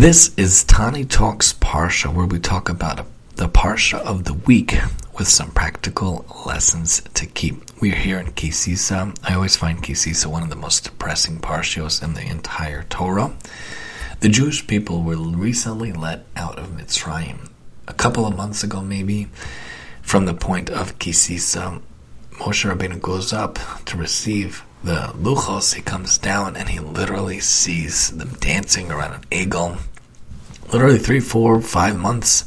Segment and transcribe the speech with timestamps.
[0.00, 3.04] This is Tani Talks Parsha, where we talk about
[3.36, 4.78] the Parsha of the week
[5.18, 7.56] with some practical lessons to keep.
[7.82, 9.12] We're here in Ki Sisa.
[9.22, 13.36] I always find Ki Sisa one of the most depressing Parshios in the entire Torah.
[14.20, 17.50] The Jewish people were recently let out of Mitzrayim.
[17.86, 19.28] A couple of months ago, maybe,
[20.00, 21.82] from the point of Ki Sisa,
[22.36, 28.10] Moshe Rabbeinu goes up to receive the luchos, he comes down and he literally sees
[28.16, 29.78] them dancing around an eigel.
[30.72, 32.44] Literally three, four, five months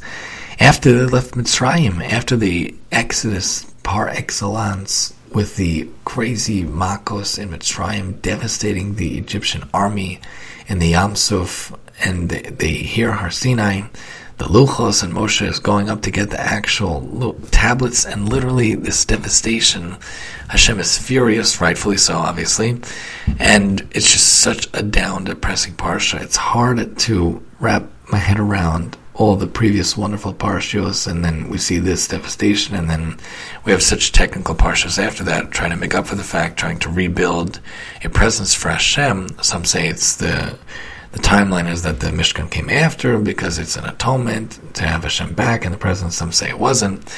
[0.58, 8.22] after they left Mitzrayim, after the Exodus par excellence, with the crazy Makos in Mitzrayim
[8.22, 10.20] devastating the Egyptian army
[10.68, 11.72] in the Yam Suf,
[12.02, 13.82] and they, they hear Har Sinai,
[14.38, 19.04] the Luchos and Moshe is going up to get the actual tablets, and literally this
[19.04, 19.96] devastation.
[20.48, 22.80] Hashem is furious, rightfully so, obviously,
[23.38, 26.20] and it's just such a down, depressing parsha.
[26.22, 31.56] It's hard to wrap my head around all the previous wonderful parshas, and then we
[31.56, 33.16] see this devastation, and then
[33.64, 36.78] we have such technical parshas after that, trying to make up for the fact, trying
[36.78, 37.60] to rebuild
[38.02, 39.28] a presence for Hashem.
[39.42, 40.58] Some say it's the
[41.12, 45.34] the timeline is that the Mishkan came after because it's an atonement to have Hashem
[45.34, 46.16] back in the presence.
[46.16, 47.08] Some say it wasn't.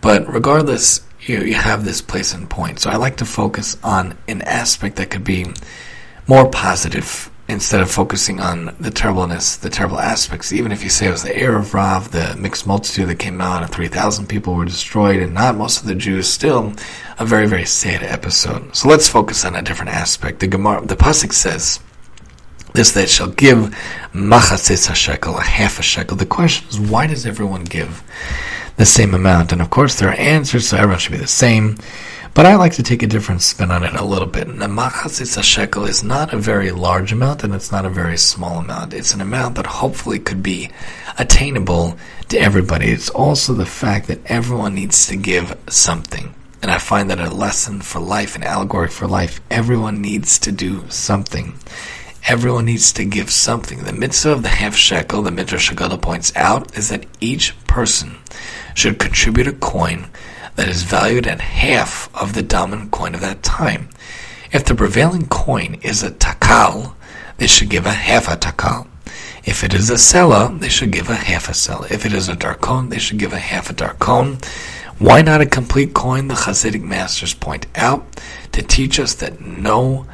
[0.00, 2.80] But regardless, you, you have this place and point.
[2.80, 5.46] So I like to focus on an aspect that could be
[6.26, 10.52] more positive instead of focusing on the terribleness, the terrible aspects.
[10.52, 13.62] Even if you say it was the Erev Rav, the mixed multitude that came out,
[13.62, 16.74] and 3,000 people were destroyed, and not most of the Jews, still
[17.18, 18.76] a very, very sad episode.
[18.76, 20.40] So let's focus on a different aspect.
[20.40, 21.80] The Gemara, the Pasuk says,
[22.74, 23.74] this that shall give
[24.12, 26.18] machatzis a shekel, a half a shekel.
[26.18, 28.02] The question is, why does everyone give
[28.76, 29.52] the same amount?
[29.52, 31.78] And of course, there are answers, so everyone should be the same.
[32.38, 34.46] But I like to take a different spin on it a little bit.
[34.46, 38.60] Machatzis a shekel is not a very large amount, and it's not a very small
[38.60, 38.94] amount.
[38.94, 40.70] It's an amount that hopefully could be
[41.18, 42.92] attainable to everybody.
[42.92, 46.32] It's also the fact that everyone needs to give something.
[46.62, 50.52] And I find that a lesson for life, an allegory for life, everyone needs to
[50.52, 51.58] do something
[52.28, 53.84] everyone needs to give something.
[53.84, 58.18] The mitzvah of the half shekel, the Midrash Haggadah points out, is that each person
[58.74, 60.10] should contribute a coin
[60.58, 63.88] that is valued at half of the dominant coin of that time.
[64.50, 66.94] If the prevailing coin is a takal,
[67.36, 68.88] they should give a half a takal.
[69.44, 71.86] If it is a selah, they should give a half a selah.
[71.92, 74.44] If it is a darkon, they should give a half a darkon.
[74.98, 76.26] Why not a complete coin?
[76.26, 78.20] The Hasidic masters point out
[78.50, 80.08] to teach us that no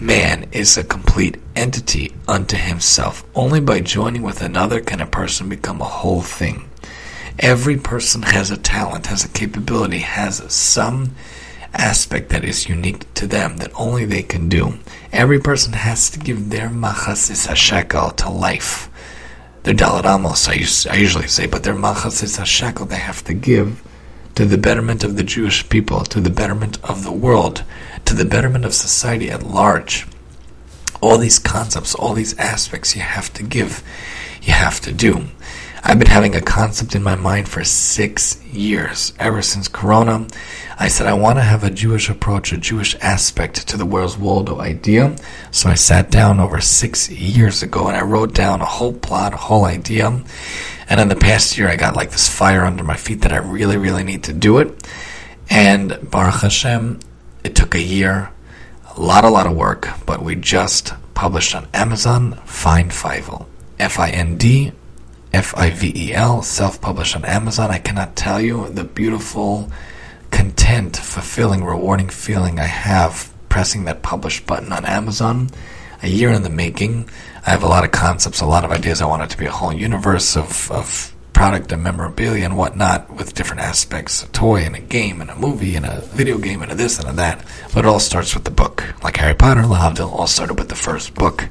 [0.00, 3.24] Man is a complete entity unto himself.
[3.36, 6.68] Only by joining with another can a person become a whole thing.
[7.38, 11.14] Every person has a talent, has a capability, has some
[11.72, 14.78] aspect that is unique to them that only they can do.
[15.12, 18.90] Every person has to give their machasis hashekel to life.
[19.62, 23.82] Their dalat amos, I, I usually say, but their machasis hashekel they have to give
[24.34, 27.64] to the betterment of the Jewish people, to the betterment of the world,
[28.04, 30.06] to the betterment of society at large.
[31.00, 33.82] All these concepts, all these aspects you have to give,
[34.42, 35.26] you have to do.
[35.90, 40.26] I've been having a concept in my mind for six years, ever since Corona.
[40.78, 44.18] I said I want to have a Jewish approach, a Jewish aspect to the Where's
[44.18, 45.16] Waldo idea.
[45.50, 49.32] So I sat down over six years ago and I wrote down a whole plot,
[49.32, 50.22] a whole idea.
[50.90, 53.38] And in the past year, I got like this fire under my feet that I
[53.38, 54.86] really, really need to do it.
[55.48, 57.00] And Baruch Hashem,
[57.44, 58.30] it took a year,
[58.94, 63.48] a lot, a lot of work, but we just published on Amazon Find Fivel.
[63.78, 64.72] F I N D
[65.32, 67.70] F I V E L, self published on Amazon.
[67.70, 69.70] I cannot tell you the beautiful,
[70.30, 75.50] content, fulfilling, rewarding feeling I have pressing that publish button on Amazon.
[76.02, 77.08] A year in the making.
[77.46, 79.02] I have a lot of concepts, a lot of ideas.
[79.02, 83.10] I want it to be a whole universe of, of product and memorabilia and whatnot
[83.14, 86.62] with different aspects a toy and a game and a movie and a video game
[86.62, 87.44] and a this and a that.
[87.74, 88.84] But it all starts with the book.
[89.02, 91.48] Like Harry Potter, Lahavdil all started with the first book.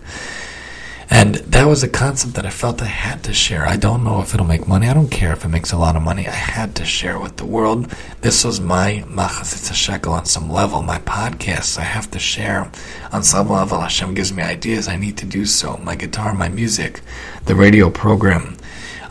[1.09, 3.65] And that was a concept that I felt I had to share.
[3.65, 4.87] I don't know if it'll make money.
[4.89, 6.27] I don't care if it makes a lot of money.
[6.27, 7.85] I had to share with the world.
[8.21, 10.81] This was my machasitza shekel on some level.
[10.81, 12.69] My podcast, I have to share
[13.13, 13.79] on some level.
[13.79, 14.89] Hashem gives me ideas.
[14.89, 15.77] I need to do so.
[15.77, 17.01] My guitar, my music,
[17.45, 18.57] the radio program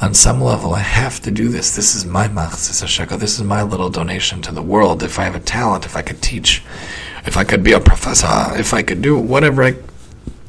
[0.03, 1.75] on some level, I have to do this.
[1.75, 3.17] This is my machzis shekel.
[3.17, 5.03] This is my little donation to the world.
[5.03, 6.63] If I have a talent, if I could teach,
[7.25, 8.29] if I could be a professor,
[8.59, 9.77] if I could do whatever I,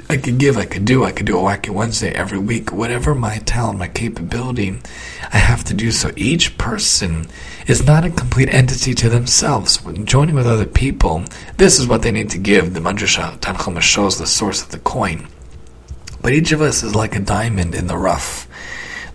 [0.09, 1.04] I could give, I could do.
[1.04, 2.71] I could do a wacky Wednesday every week.
[2.71, 4.80] Whatever my talent, my capability,
[5.33, 6.12] I have to do so.
[6.15, 7.27] Each person
[7.68, 9.83] is not a complete entity to themselves.
[9.83, 11.25] When joining with other people,
[11.57, 12.74] this is what they need to give.
[12.74, 15.27] The Midrash Tanchuma shows the source of the coin.
[16.21, 18.46] But each of us is like a diamond in the rough.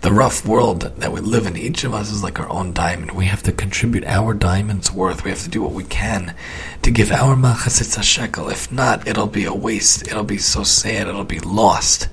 [0.03, 3.13] The rough world that we live in, each of us is like our own diamond.
[3.13, 5.23] We have to contribute our diamond's worth.
[5.23, 6.35] We have to do what we can
[6.83, 8.49] to give our machatzitz a shekel.
[8.49, 10.09] If not, it'll be a waste.
[10.09, 11.07] It'll be so sad.
[11.07, 12.09] It'll be lost.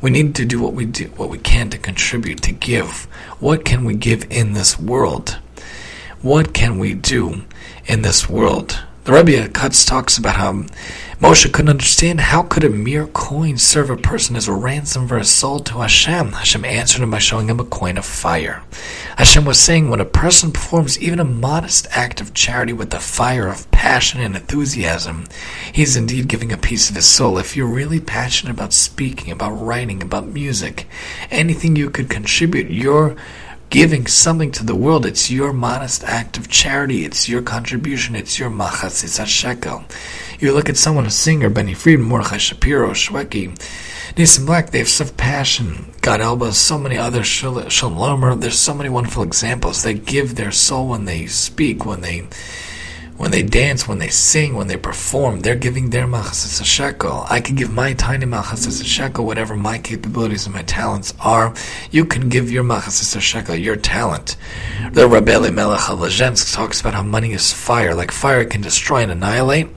[0.00, 3.06] We need to do what we do, what we can to contribute, to give.
[3.40, 5.38] What can we give in this world?
[6.22, 7.42] What can we do
[7.86, 8.80] in this world?
[9.04, 10.64] The Rebbe Cuts talks about how
[11.20, 15.18] Moshe couldn't understand how could a mere coin serve a person as a ransom for
[15.18, 16.32] his soul to Hashem.
[16.32, 18.62] Hashem answered him by showing him a coin of fire.
[19.18, 22.98] Hashem was saying when a person performs even a modest act of charity with the
[22.98, 25.26] fire of passion and enthusiasm,
[25.70, 27.36] he is indeed giving a piece of his soul.
[27.36, 30.88] If you're really passionate about speaking, about writing, about music,
[31.30, 33.16] anything you could contribute, you're
[33.70, 35.06] giving something to the world.
[35.06, 37.04] It's your modest act of charity.
[37.04, 38.14] It's your contribution.
[38.14, 39.02] It's your machas.
[39.04, 39.84] It's a shekel.
[40.38, 43.56] You look at someone, a singer, Benny Friedman, Mordechai Shapiro, Shwekey,
[44.16, 45.92] Nissim Black, they have such passion.
[46.02, 49.82] Gad Elbaz, so many others, Shulem Lemmer, there's so many wonderful examples.
[49.82, 52.26] They give their soul when they speak, when they
[53.16, 57.24] when they dance, when they sing, when they perform, they're giving their machas a shekel.
[57.30, 61.54] I can give my tiny machas a shekel, whatever my capabilities and my talents are.
[61.92, 64.36] You can give your machas a shekel, your talent.
[64.92, 67.94] The Rabbi Melech Lezhensk talks about how money is fire.
[67.94, 69.68] Like fire can destroy and annihilate,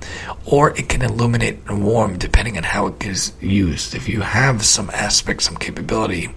[0.46, 3.94] or it can illuminate and warm, depending on how it is used.
[3.94, 6.30] If you have some aspect, some capability,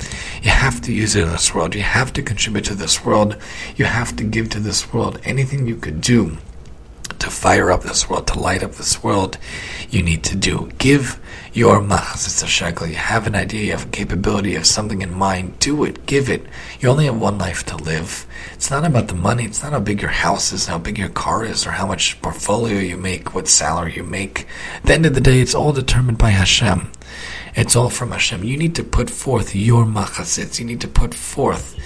[0.43, 1.75] you have to use it in this world.
[1.75, 3.39] You have to contribute to this world.
[3.77, 5.19] You have to give to this world.
[5.25, 6.37] Anything you could do
[7.31, 9.39] fire up this world, to light up this world,
[9.89, 10.71] you need to do.
[10.79, 11.21] Give
[11.53, 11.83] your
[12.47, 12.87] shekel.
[12.87, 15.59] You have an idea, you have a capability, you have something in mind.
[15.59, 16.07] Do it.
[16.07, 16.45] Give it.
[16.81, 18.27] You only have one life to live.
[18.55, 19.45] It's not about the money.
[19.45, 22.21] It's not how big your house is, how big your car is, or how much
[22.23, 24.47] portfolio you make, what salary you make.
[24.77, 26.91] At the end of the day, it's all determined by Hashem.
[27.57, 28.45] It's all from Hashem.
[28.45, 30.61] You need to put forth your machasitz.
[30.61, 31.77] You need to put forth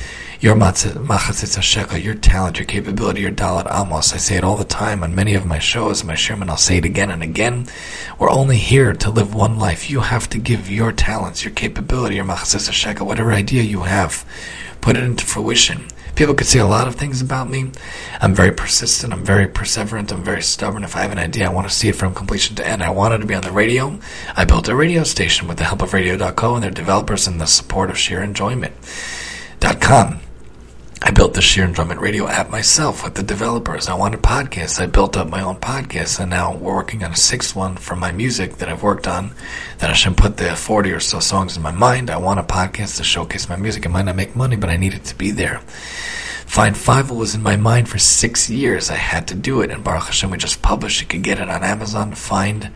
[0.45, 4.13] your machatzitz shekel, your talent, your capability, your dalat amos.
[4.13, 6.51] I say it all the time on many of my shows, my sherman.
[6.51, 7.67] I'll say it again and again.
[8.19, 9.89] We're only here to live one life.
[9.89, 14.27] You have to give your talents, your capability, your machatzitz shekel, whatever idea you have,
[14.83, 15.87] put it into fruition.
[16.15, 17.71] People could say a lot of things about me.
[18.21, 19.15] I'm very persistent.
[19.15, 20.13] I'm very perseverant.
[20.13, 20.85] I'm very stubborn.
[20.85, 22.83] If I have an idea, I want to see it from completion to end.
[22.83, 23.99] I wanted to be on the radio.
[24.37, 27.47] I built a radio station with the help of Radio.co and their developers and the
[27.47, 30.21] support of Sheer Enjoyment.com.
[31.07, 33.91] I built the Sheer Enjoyment Radio app myself with the developers.
[33.91, 34.81] I wanted podcasts.
[34.81, 37.95] I built up my own podcasts, and now we're working on a sixth one for
[37.95, 39.33] my music that I've worked on.
[39.81, 42.09] That I should put the 40 or so songs in my mind.
[42.09, 43.85] I want a podcast to showcase my music.
[43.85, 45.59] It might not make money, but I need it to be there.
[46.47, 48.91] Find Fivel was in my mind for six years.
[48.91, 51.03] I had to do it, and Baruch Hashem, we just published.
[51.03, 52.15] You can get it on Amazon.
[52.15, 52.71] Find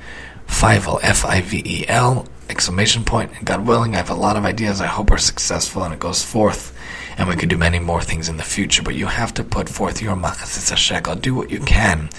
[0.49, 3.31] Fivel, F-I-V-E-L, exclamation point.
[3.37, 6.01] And God willing, I have a lot of ideas I hope are successful, and it
[6.01, 6.75] goes forth
[7.19, 8.83] and we could do many more things in the future.
[8.83, 11.17] But you have to put forth your machatzitz shekel.
[11.17, 12.11] Do what you can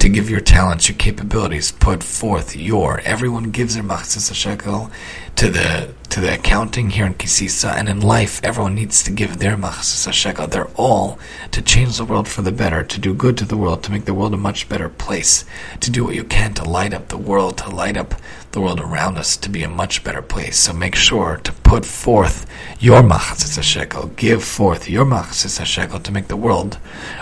[0.00, 1.70] to give your talents, your capabilities.
[1.70, 3.00] Put forth your.
[3.00, 4.90] Everyone gives their machatzitz shekel
[5.36, 8.40] to the to the accounting here in Ki Sisa and in life.
[8.42, 10.48] Everyone needs to give their machatzitz shekel.
[10.48, 11.20] They're all
[11.52, 14.06] to change the world for the better, to do good to the world, to make
[14.06, 15.44] the world a much better place,
[15.78, 18.14] to do what you can to light up the world, to light up
[18.50, 20.58] the world around us to be a much better place.
[20.58, 22.44] So make sure to put forth
[22.80, 24.08] your machatzitz shekel.
[24.16, 26.78] Give forth your machatzitz shekel to make the world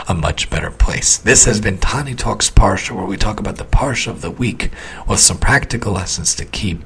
[0.08, 1.18] a much better place.
[1.18, 4.70] This has been Tani Talks Parsha, where we talk about the Parsha of the week
[5.06, 6.82] with some practical lessons to keep.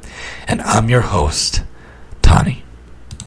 [0.48, 1.62] And I'm your host,
[2.22, 2.61] Tani.